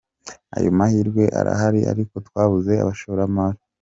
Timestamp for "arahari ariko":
1.39-2.15